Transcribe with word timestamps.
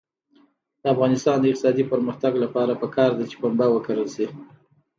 د 0.81 0.83
افغانستان 0.93 1.37
د 1.39 1.45
اقتصادي 1.51 1.83
پرمختګ 1.91 2.33
لپاره 2.43 2.79
پکار 2.83 3.11
ده 3.17 3.23
چې 3.29 3.35
پنبه 3.41 3.65
وکرل 3.71 4.07
شي. 4.15 4.27